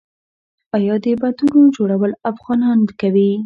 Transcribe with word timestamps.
آیا 0.75 0.95
د 1.03 1.05
بندونو 1.21 1.61
جوړول 1.75 2.11
افغانان 2.31 2.79
کوي؟ 2.99 3.31